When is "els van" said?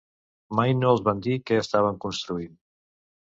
0.93-1.21